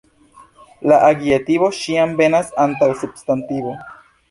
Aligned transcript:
La 0.91 0.97
adjektivo 1.09 1.69
ĉiam 1.81 2.17
venas 2.23 2.51
antaŭ 2.67 2.91
substantivo. 3.05 3.79